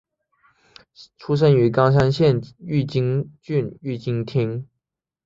[1.19, 4.65] 出身于冈山县御津郡御津町。